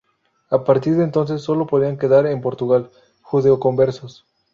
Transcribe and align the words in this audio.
A 0.49 0.63
partir 0.63 0.95
de 0.95 1.03
entonces 1.03 1.43
sólo 1.43 1.67
podían 1.67 1.95
quedar 1.95 2.25
en 2.25 2.41
Portugal 2.41 2.89
judeoconversos. 3.21 4.25